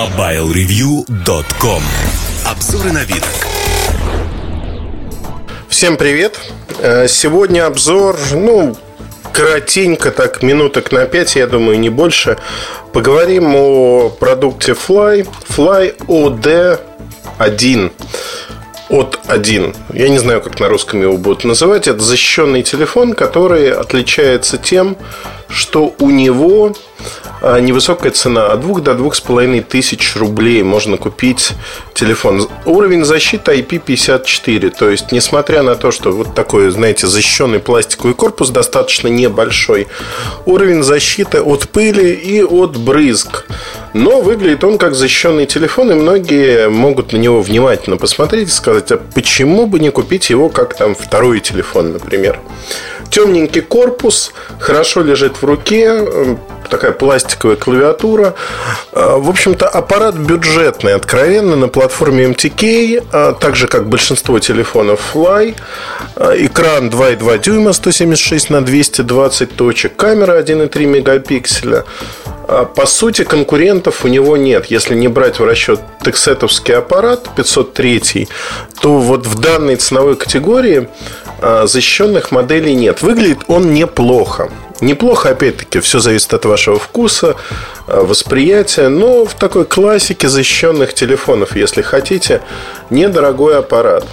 MobileReview.com 0.00 1.82
Обзоры 2.46 2.90
на 2.90 3.04
вид. 3.04 3.22
Всем 5.68 5.98
привет! 5.98 6.40
Э, 6.78 7.06
сегодня 7.06 7.66
обзор, 7.66 8.16
ну, 8.32 8.74
коротенько, 9.30 10.10
так, 10.10 10.42
минуток 10.42 10.90
на 10.90 11.04
5, 11.04 11.36
я 11.36 11.46
думаю, 11.46 11.78
не 11.78 11.90
больше. 11.90 12.38
Поговорим 12.94 13.54
о 13.54 14.08
продукте 14.08 14.72
Fly, 14.72 15.28
Fly 15.46 15.94
OD1 16.06 17.92
от 18.90 19.20
1. 19.28 19.74
Я 19.94 20.08
не 20.08 20.18
знаю, 20.18 20.42
как 20.42 20.58
на 20.60 20.68
русском 20.68 21.00
его 21.00 21.16
будут 21.16 21.44
называть. 21.44 21.86
Это 21.88 22.00
защищенный 22.00 22.62
телефон, 22.62 23.14
который 23.14 23.72
отличается 23.72 24.58
тем, 24.58 24.96
что 25.48 25.94
у 25.98 26.10
него 26.10 26.72
а, 27.40 27.60
невысокая 27.60 28.10
цена. 28.10 28.48
От 28.48 28.60
2 28.60 28.80
до 28.80 28.92
2,5 28.92 29.62
тысяч 29.62 30.16
рублей 30.16 30.62
можно 30.62 30.96
купить 30.96 31.52
телефон. 31.94 32.48
Уровень 32.66 33.04
защиты 33.04 33.58
IP54. 33.60 34.70
То 34.70 34.90
есть, 34.90 35.12
несмотря 35.12 35.62
на 35.62 35.76
то, 35.76 35.90
что 35.92 36.10
вот 36.10 36.34
такой, 36.34 36.70
знаете, 36.70 37.06
защищенный 37.06 37.60
пластиковый 37.60 38.14
корпус 38.14 38.50
достаточно 38.50 39.08
небольшой, 39.08 39.86
уровень 40.46 40.82
защиты 40.82 41.40
от 41.40 41.68
пыли 41.68 42.12
и 42.12 42.42
от 42.42 42.76
брызг. 42.76 43.46
Но 43.92 44.20
выглядит 44.20 44.62
он 44.62 44.78
как 44.78 44.94
защищенный 44.94 45.46
телефон, 45.46 45.90
и 45.90 45.94
многие 45.94 46.68
могут 46.68 47.12
на 47.12 47.16
него 47.16 47.40
внимательно 47.42 47.96
посмотреть 47.96 48.48
и 48.48 48.52
сказать, 48.52 48.92
а 48.92 48.98
почему 49.14 49.66
бы 49.66 49.80
не 49.80 49.90
купить 49.90 50.30
его 50.30 50.48
как 50.48 50.74
там 50.74 50.94
второй 50.94 51.40
телефон, 51.40 51.92
например. 51.92 52.38
Темненький 53.10 53.62
корпус, 53.62 54.32
хорошо 54.60 55.02
лежит 55.02 55.42
в 55.42 55.44
руке, 55.44 56.38
такая 56.70 56.92
пластиковая 56.92 57.56
клавиатура. 57.56 58.34
А, 58.92 59.18
в 59.18 59.28
общем-то, 59.28 59.68
аппарат 59.68 60.14
бюджетный, 60.14 60.94
откровенно, 60.94 61.56
на 61.56 61.68
платформе 61.68 62.24
MTK, 62.24 63.04
а, 63.12 63.32
так 63.34 63.56
же, 63.56 63.66
как 63.66 63.88
большинство 63.88 64.38
телефонов 64.38 65.00
Fly. 65.14 65.54
А, 66.16 66.32
экран 66.36 66.88
2,2 66.88 67.38
дюйма, 67.38 67.72
176 67.72 68.50
на 68.50 68.64
220 68.64 69.56
точек, 69.56 69.96
камера 69.96 70.40
1,3 70.40 70.86
мегапикселя. 70.86 71.84
По 72.74 72.84
сути, 72.86 73.22
конкурентов 73.22 74.04
у 74.04 74.08
него 74.08 74.36
нет. 74.36 74.66
Если 74.66 74.96
не 74.96 75.06
брать 75.06 75.38
в 75.38 75.44
расчет 75.44 75.80
тексетовский 76.04 76.74
аппарат 76.74 77.28
503, 77.36 78.28
то 78.80 78.98
вот 78.98 79.24
в 79.24 79.38
данной 79.38 79.76
ценовой 79.76 80.16
категории 80.16 80.88
защищенных 81.40 82.32
моделей 82.32 82.74
нет. 82.74 83.02
Выглядит 83.02 83.44
он 83.46 83.72
неплохо. 83.72 84.50
Неплохо, 84.80 85.30
опять-таки, 85.30 85.80
все 85.80 86.00
зависит 86.00 86.32
от 86.32 86.44
вашего 86.44 86.78
вкуса, 86.78 87.36
э, 87.86 88.00
восприятия, 88.00 88.88
но 88.88 89.24
в 89.26 89.34
такой 89.34 89.64
классике 89.64 90.28
защищенных 90.28 90.94
телефонов, 90.94 91.54
если 91.54 91.82
хотите, 91.82 92.40
недорогой 92.88 93.58
аппарат. 93.58 94.04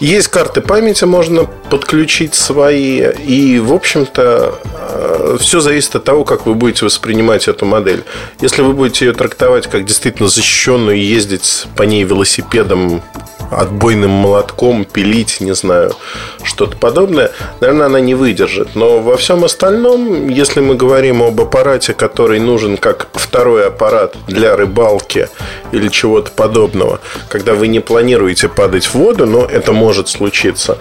Есть 0.00 0.28
карты 0.28 0.60
памяти, 0.60 1.04
можно 1.04 1.44
подключить 1.44 2.34
свои. 2.34 3.00
И, 3.26 3.60
в 3.60 3.72
общем-то, 3.72 4.58
э, 4.64 5.36
все 5.40 5.60
зависит 5.60 5.94
от 5.94 6.04
того, 6.04 6.24
как 6.24 6.46
вы 6.46 6.54
будете 6.54 6.84
воспринимать 6.84 7.46
эту 7.46 7.64
модель. 7.64 8.02
Если 8.40 8.62
вы 8.62 8.72
будете 8.72 9.06
ее 9.06 9.12
трактовать 9.12 9.68
как 9.68 9.84
действительно 9.84 10.28
защищенную, 10.28 11.00
ездить 11.00 11.66
по 11.76 11.84
ней 11.84 12.02
велосипедом 12.04 13.02
отбойным 13.50 14.10
молотком 14.10 14.84
пилить, 14.84 15.40
не 15.40 15.54
знаю, 15.54 15.94
что-то 16.42 16.76
подобное, 16.76 17.30
наверное, 17.60 17.86
она 17.86 18.00
не 18.00 18.14
выдержит. 18.14 18.74
Но 18.74 19.00
во 19.00 19.16
всем 19.16 19.44
остальном, 19.44 20.28
если 20.28 20.60
мы 20.60 20.74
говорим 20.74 21.22
об 21.22 21.40
аппарате, 21.40 21.94
который 21.94 22.40
нужен 22.40 22.76
как 22.76 23.08
второй 23.12 23.66
аппарат 23.66 24.16
для 24.26 24.56
рыбалки 24.56 25.28
или 25.72 25.88
чего-то 25.88 26.30
подобного, 26.30 27.00
когда 27.28 27.54
вы 27.54 27.68
не 27.68 27.80
планируете 27.80 28.48
падать 28.48 28.86
в 28.86 28.94
воду, 28.94 29.26
но 29.26 29.44
это 29.44 29.72
может 29.72 30.08
случиться, 30.08 30.78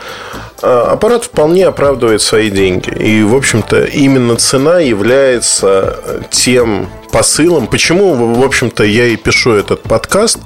а, 0.62 0.92
аппарат 0.94 1.26
вполне 1.26 1.66
оправдывает 1.68 2.22
свои 2.22 2.50
деньги. 2.50 2.90
И, 2.90 3.24
в 3.24 3.36
общем-то, 3.36 3.84
именно 3.84 4.36
цена 4.38 4.80
является 4.80 6.00
тем 6.32 6.90
посылом. 7.14 7.68
Почему, 7.68 8.34
в 8.34 8.44
общем-то, 8.44 8.84
я 8.84 9.06
и 9.06 9.16
пишу 9.16 9.54
этот 9.54 9.84
подкаст? 9.84 10.40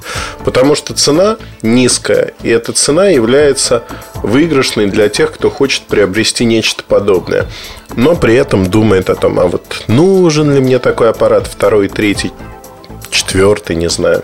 Потому 0.44 0.74
что 0.74 0.92
цена 0.92 1.38
низкая. 1.62 2.34
И 2.42 2.50
эта 2.50 2.72
цена 2.74 3.08
является 3.08 3.84
выигрышной 4.22 4.86
для 4.86 5.08
тех, 5.08 5.32
кто 5.32 5.50
хочет 5.50 5.84
приобрести 5.84 6.44
нечто 6.44 6.84
подобное. 6.86 7.46
Но 7.96 8.14
при 8.14 8.34
этом 8.34 8.70
думает 8.70 9.08
о 9.08 9.14
том, 9.14 9.40
а 9.40 9.46
вот 9.46 9.84
нужен 9.88 10.54
ли 10.54 10.60
мне 10.60 10.78
такой 10.78 11.08
аппарат 11.08 11.46
второй, 11.46 11.88
третий, 11.88 12.32
четвертый, 13.10 13.74
не 13.74 13.88
знаю. 13.88 14.22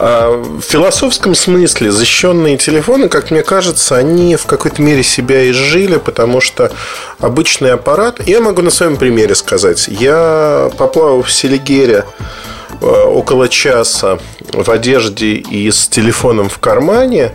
А 0.00 0.30
в 0.30 0.60
философском 0.60 1.34
смысле 1.34 1.90
защищенные 1.90 2.56
телефоны, 2.56 3.08
как 3.08 3.32
мне 3.32 3.42
кажется, 3.42 3.96
они 3.96 4.36
в 4.36 4.46
какой-то 4.46 4.80
мере 4.80 5.02
себя 5.02 5.50
изжили, 5.50 5.96
потому 5.96 6.40
что 6.40 6.70
обычный 7.18 7.72
аппарат... 7.72 8.20
Я 8.24 8.40
могу 8.40 8.62
на 8.62 8.70
своем 8.70 8.96
примере 8.96 9.34
сказать. 9.34 9.88
Я 9.88 10.70
поплавал 10.78 11.22
в 11.22 11.32
Селигере 11.32 12.04
э, 12.80 12.86
около 12.86 13.48
часа 13.48 14.20
в 14.52 14.70
одежде 14.70 15.32
и 15.34 15.68
с 15.68 15.88
телефоном 15.88 16.48
в 16.48 16.60
кармане. 16.60 17.32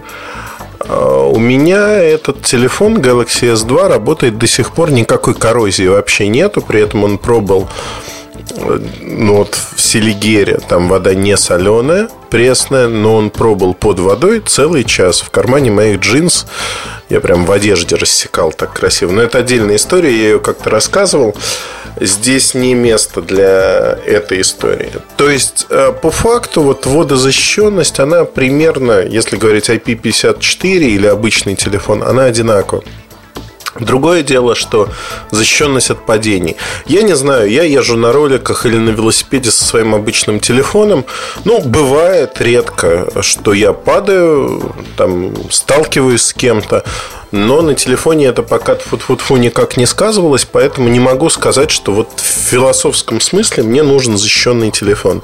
Э, 0.80 1.30
у 1.34 1.40
меня 1.40 1.90
этот 1.90 2.44
телефон 2.44 3.00
Galaxy 3.00 3.53
S2 3.53 3.90
работает 3.90 4.38
до 4.38 4.47
сих 4.47 4.72
пор, 4.72 4.90
никакой 4.90 5.34
коррозии 5.34 5.88
вообще 5.88 6.30
нету, 6.30 6.62
при 6.62 6.80
этом 6.80 7.03
он 7.03 7.18
пробовал 7.18 7.68
ну 9.02 9.38
вот 9.38 9.58
в 9.76 9.81
Селигере 9.81 10.59
там 10.68 10.88
вода 10.88 11.14
не 11.14 11.38
соленая, 11.38 12.09
пресная, 12.30 12.88
но 12.88 13.16
он 13.16 13.30
пробовал 13.30 13.74
под 13.74 14.00
водой 14.00 14.42
целый 14.46 14.84
час 14.84 15.22
в 15.22 15.30
кармане 15.30 15.72
моих 15.72 16.00
джинс. 16.00 16.46
Я 17.09 17.20
прям 17.20 17.46
в 17.46 17.52
одежде 17.52 17.96
рассекал 17.96 18.52
так 18.52 18.74
красиво. 18.74 19.12
Но 19.12 19.22
это 19.22 19.38
отдельная 19.38 19.76
история, 19.76 20.12
я 20.12 20.24
ее 20.30 20.40
как-то 20.40 20.70
рассказывал. 20.70 21.36
Здесь 22.00 22.56
не 22.56 22.74
место 22.74 23.22
для 23.22 24.00
этой 24.06 24.42
истории. 24.42 24.92
То 25.16 25.30
есть, 25.30 25.68
э, 25.70 25.92
по 26.02 26.10
факту, 26.10 26.64
вот 26.64 26.88
водозащищенность, 26.88 28.00
она 28.00 28.25
примерно, 28.25 29.02
если 29.02 29.36
говорить 29.38 29.70
IP54 29.70 30.64
или 30.64 31.06
обычный 31.06 31.56
телефон, 31.56 32.02
она 32.02 32.24
одинакова. 32.24 32.84
Другое 33.80 34.22
дело, 34.22 34.54
что 34.56 34.90
защищенность 35.32 35.90
от 35.90 36.06
падений. 36.06 36.58
Я 36.86 37.02
не 37.02 37.16
знаю, 37.16 37.50
я 37.50 37.64
езжу 37.64 37.98
на 37.98 38.12
роликах 38.12 38.66
или 38.66 38.78
на 38.78 38.92
велосипеде 38.92 39.50
со 39.52 39.64
своим 39.64 39.96
обычным 39.96 40.40
телефоном. 40.40 41.06
Ну, 41.44 41.60
бывает 41.62 42.40
редко, 42.40 43.08
что 43.22 43.54
я 43.54 43.74
падаю, 43.74 44.76
там, 44.96 45.34
сталкиваюсь 45.52 46.22
с 46.22 46.34
кем-то. 46.34 46.84
Но 47.32 47.64
на 47.64 47.74
телефоне 47.74 48.28
это 48.28 48.44
пока 48.44 48.76
фу-фу-фу 48.76 49.38
никак 49.38 49.76
не 49.76 49.88
сказывалось, 49.88 50.46
поэтому 50.46 50.88
не 50.90 51.00
могу 51.00 51.32
сказать, 51.32 51.72
что 51.72 51.92
вот 51.92 52.10
в 52.18 52.50
философском 52.50 53.20
смысле 53.20 53.64
мне 53.64 53.82
нужен 53.82 54.18
защищенный 54.18 54.70
телефон. 54.70 55.24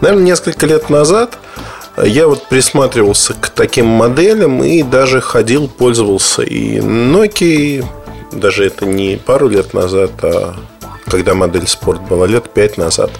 Наверное, 0.00 0.24
несколько 0.24 0.66
лет 0.66 0.90
назад 0.90 1.38
я 2.02 2.26
вот 2.26 2.48
присматривался 2.48 3.34
к 3.34 3.50
таким 3.50 3.86
моделям 3.86 4.62
и 4.62 4.82
даже 4.82 5.20
ходил, 5.20 5.68
пользовался 5.68 6.42
и 6.42 6.78
Nokia, 6.78 7.84
даже 8.32 8.66
это 8.66 8.84
не 8.86 9.16
пару 9.16 9.48
лет 9.48 9.74
назад, 9.74 10.10
а 10.22 10.56
когда 11.06 11.34
модель 11.34 11.68
спорт 11.68 12.02
была, 12.02 12.26
лет 12.26 12.50
пять 12.52 12.78
назад. 12.78 13.10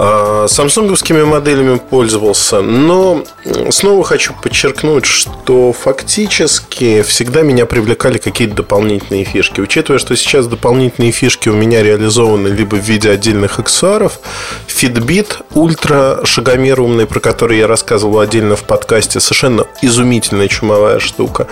А, 0.00 0.46
самсунговскими 0.46 1.24
моделями 1.24 1.76
пользовался, 1.78 2.60
но 2.60 3.24
снова 3.70 4.04
хочу 4.04 4.32
подчеркнуть, 4.32 5.04
что 5.04 5.72
фактически 5.72 7.02
всегда 7.02 7.42
меня 7.42 7.66
привлекали 7.66 8.18
какие-то 8.18 8.54
дополнительные 8.54 9.24
фишки. 9.24 9.60
Учитывая, 9.60 9.98
что 9.98 10.14
сейчас 10.14 10.46
дополнительные 10.46 11.10
фишки 11.10 11.48
у 11.48 11.52
меня 11.52 11.82
реализованы 11.82 12.46
либо 12.46 12.76
в 12.76 12.78
виде 12.78 13.10
отдельных 13.10 13.58
аксессуаров, 13.58 14.20
Fitbit 14.68 15.42
Ultra 15.54 16.24
шагомер 16.24 16.80
умный, 16.80 17.06
про 17.06 17.18
который 17.18 17.58
я 17.58 17.66
рассказывал 17.66 18.20
отдельно 18.20 18.54
в 18.54 18.62
подкасте, 18.62 19.18
совершенно 19.18 19.64
изумительная 19.82 20.46
чумовая 20.46 21.00
штука, 21.00 21.48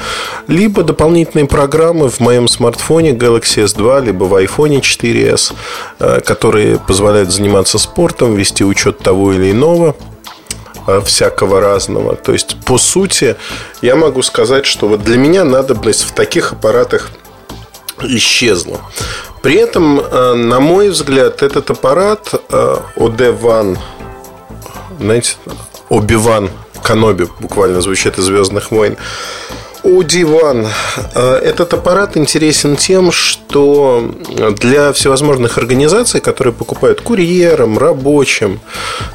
либо 0.47 0.85
дополнительные 0.85 1.47
программы 1.47 2.09
в 2.09 2.21
моем 2.21 2.47
смартфоне 2.47 3.11
Galaxy 3.11 3.65
S2, 3.65 4.05
либо 4.05 4.23
в 4.23 4.35
iPhone 4.35 4.81
4s, 4.81 5.53
э, 5.99 6.21
которые 6.21 6.79
позволяют 6.79 7.33
заниматься 7.33 7.79
спортом, 7.79 8.36
вести 8.37 8.65
учет 8.65 8.99
того 8.99 9.33
или 9.33 9.51
иного 9.51 9.97
а, 10.87 11.01
всякого 11.01 11.61
разного. 11.61 12.17
То 12.17 12.33
есть, 12.33 12.57
по 12.65 12.79
сути, 12.79 13.37
я 13.83 13.97
могу 13.97 14.23
сказать, 14.23 14.67
что 14.67 14.89
вот 14.89 15.03
для 15.03 15.17
меня 15.17 15.45
надобность 15.45 16.05
в 16.05 16.13
таких 16.13 16.53
аппаратах 16.53 17.11
исчезла. 18.03 18.81
При 19.43 19.57
этом, 19.57 20.01
а, 20.01 20.35
на 20.35 20.61
мой 20.61 20.91
взгляд, 20.91 21.43
этот 21.43 21.71
аппарат 21.71 22.33
OD-1, 22.97 23.79
а, 23.79 25.01
знаете, 25.01 25.37
Оби-Ван 25.89 26.51
Каноби 26.83 27.29
буквально 27.41 27.81
звучит 27.81 28.19
из 28.19 28.25
«Звездных 28.25 28.71
войн», 28.71 28.97
OD1. 29.87 30.69
Этот 31.15 31.73
аппарат 31.75 32.17
интересен 32.17 32.77
тем, 32.77 33.13
что 33.13 34.11
для 34.61 34.93
всевозможных 34.93 35.59
организаций, 35.59 36.21
которые 36.21 36.53
покупают 36.53 37.01
курьерам, 37.01 37.79
рабочим, 37.79 38.61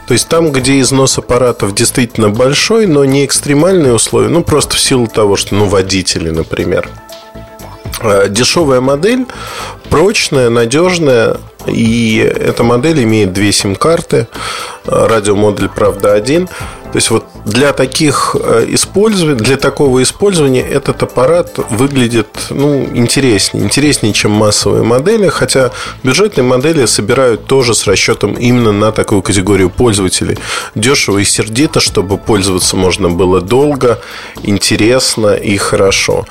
то 0.08 0.14
есть 0.14 0.28
там, 0.30 0.52
где 0.52 0.80
износ 0.80 1.18
аппаратов 1.18 1.76
действительно 1.76 2.30
большой, 2.30 2.88
но 2.88 3.04
не 3.06 3.26
экстремальные 3.26 3.94
условия, 3.94 4.30
ну 4.30 4.44
просто 4.44 4.76
в 4.78 4.80
силу 4.80 5.08
того, 5.08 5.36
что, 5.36 5.56
ну, 5.56 5.66
водители, 5.66 6.30
например, 6.30 6.88
дешевая 8.30 8.82
модель, 8.82 9.26
прочная, 9.90 10.50
надежная, 10.50 11.38
и 11.68 12.18
эта 12.18 12.64
модель 12.64 13.04
имеет 13.04 13.34
две 13.34 13.52
сим-карты, 13.52 14.28
радиомодуль, 14.86 15.70
правда, 15.70 16.14
один. 16.14 16.50
То 16.92 16.98
есть 16.98 17.10
вот 17.10 17.26
для 17.46 17.72
таких 17.72 18.36
э, 18.38 18.66
использований, 18.70 19.40
для 19.40 19.56
такого 19.56 20.04
использования 20.04 20.62
этот 20.62 21.02
аппарат 21.04 21.58
выглядит 21.70 22.28
ну, 22.50 22.84
интереснее, 22.94 23.64
интереснее, 23.64 24.12
чем 24.14 24.32
массовые 24.32 24.84
модели, 24.84 25.30
хотя 25.30 25.72
бюджетные 26.04 26.44
модели 26.44 26.86
собирают 26.86 27.46
тоже 27.46 27.76
с 27.76 27.88
расчетом 27.88 28.34
именно 28.34 28.74
на 28.74 28.92
такую 28.92 29.22
категорию 29.22 29.70
пользователей. 29.70 30.38
Дешево 30.76 31.20
и 31.20 31.24
сердито, 31.24 31.80
чтобы 31.80 32.18
пользоваться 32.18 32.76
можно 32.76 33.10
было 33.10 33.40
долго, 33.40 34.02
интересно 34.44 35.34
и 35.34 35.56
хорошо. 35.56 36.26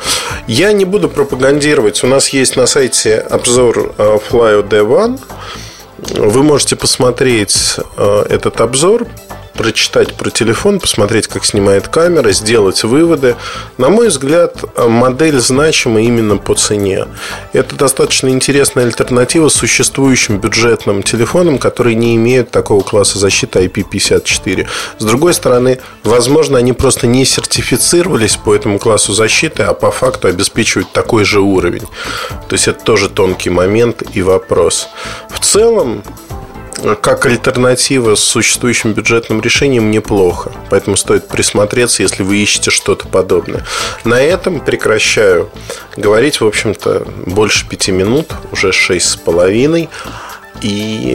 Я 0.47 0.73
не 0.73 0.85
буду 0.85 1.09
пропагандировать. 1.09 2.05
У 2.05 2.07
нас 2.07 2.29
есть 2.29 2.57
на 2.57 2.67
сайте 2.67 3.17
обзор 3.17 3.95
э, 3.97 4.19
Flyo 4.31 4.69
D1. 4.69 5.19
Вы 6.17 6.43
можете 6.43 6.77
посмотреть 6.77 7.77
э, 7.97 8.25
этот 8.29 8.61
обзор 8.61 9.07
прочитать 9.61 10.15
про 10.15 10.31
телефон, 10.31 10.81
посмотреть, 10.81 11.27
как 11.29 11.45
снимает 11.45 11.87
камера, 11.89 12.33
сделать 12.33 12.83
выводы. 12.83 13.37
На 13.77 13.91
мой 13.91 14.09
взгляд, 14.09 14.65
модель 14.79 15.39
значима 15.39 16.01
именно 16.01 16.39
по 16.39 16.55
цене. 16.55 17.05
Это 17.53 17.77
достаточно 17.77 18.29
интересная 18.31 18.87
альтернатива 18.87 19.51
существующим 19.51 20.39
бюджетным 20.39 21.03
телефонам, 21.03 21.59
которые 21.59 21.95
не 21.95 22.17
имеют 22.17 22.51
такого 22.51 22.83
класса 22.83 23.19
защиты 23.19 23.67
IP54. 23.67 24.67
С 24.97 25.05
другой 25.05 25.35
стороны, 25.35 25.79
возможно, 26.05 26.57
они 26.57 26.73
просто 26.73 27.07
не 27.07 27.27
сертифицировались 27.27 28.37
по 28.37 28.55
этому 28.55 28.79
классу 28.79 29.13
защиты, 29.13 29.65
а 29.65 29.75
по 29.75 29.91
факту 29.91 30.29
обеспечивают 30.29 30.91
такой 30.93 31.27
же 31.27 31.41
уровень. 31.41 31.85
То 32.49 32.55
есть 32.55 32.67
это 32.67 32.83
тоже 32.83 33.11
тонкий 33.11 33.51
момент 33.51 34.03
и 34.15 34.23
вопрос. 34.23 34.89
В 35.29 35.39
целом, 35.39 36.03
как 37.01 37.27
альтернатива 37.27 38.15
с 38.15 38.21
существующим 38.21 38.93
бюджетным 38.93 39.41
решением 39.41 39.91
неплохо. 39.91 40.53
Поэтому 40.71 40.97
стоит 40.97 41.29
присмотреться, 41.29 42.03
если 42.03 42.23
вы 42.23 42.39
ищете 42.39 42.71
что-то 42.71 43.07
подобное. 43.09 43.65
На 44.05 44.21
этом 44.21 44.61
прекращаю 44.61 45.51
говорить. 45.97 46.41
В 46.41 46.47
общем-то, 46.47 47.07
больше 47.27 47.67
пяти 47.69 47.93
минут, 47.93 48.33
уже 48.53 48.73
шесть 48.73 49.11
с 49.11 49.17
половиной. 49.17 49.89
И 50.63 50.69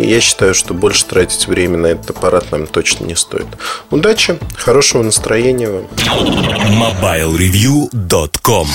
я 0.07 0.21
считаю, 0.21 0.56
что 0.56 0.73
больше 0.73 1.06
тратить 1.06 1.47
время 1.47 1.77
на 1.77 1.88
этот 1.88 2.09
аппарат 2.11 2.51
нам 2.51 2.65
точно 2.65 3.06
не 3.06 3.15
стоит. 3.15 3.45
Удачи, 3.91 4.39
хорошего 4.57 5.03
настроения 5.03 5.69
вам. 5.69 5.88
MobileReview.com 7.03 8.68